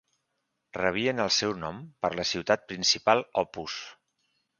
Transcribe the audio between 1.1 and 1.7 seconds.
el seu